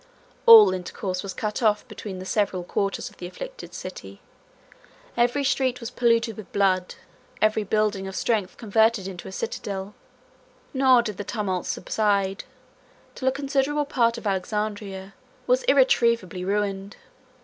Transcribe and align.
175 0.45 0.53
All 0.55 0.73
intercourse 0.73 1.21
was 1.21 1.31
cut 1.35 1.61
off 1.61 1.87
between 1.87 2.17
the 2.17 2.25
several 2.25 2.63
quarters 2.63 3.11
of 3.11 3.17
the 3.17 3.27
afflicted 3.27 3.71
city, 3.75 4.19
every 5.15 5.43
street 5.43 5.79
was 5.79 5.91
polluted 5.91 6.35
with 6.37 6.51
blood, 6.51 6.95
every 7.39 7.63
building 7.63 8.07
of 8.07 8.15
strength 8.15 8.57
converted 8.57 9.07
into 9.07 9.27
a 9.27 9.31
citadel; 9.31 9.93
nor 10.73 11.03
did 11.03 11.17
the 11.17 11.23
tumults 11.23 11.69
subside 11.69 12.45
till 13.13 13.27
a 13.27 13.31
considerable 13.31 13.85
part 13.85 14.17
of 14.17 14.25
Alexandria 14.25 15.13
was 15.45 15.61
irretrievably 15.65 16.43
ruined. 16.43 16.97